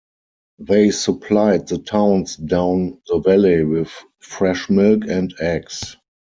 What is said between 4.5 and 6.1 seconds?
milk and eggs.